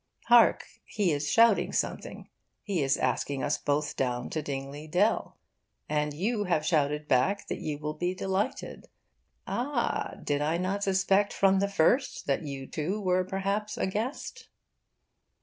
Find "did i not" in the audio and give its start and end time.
10.23-10.81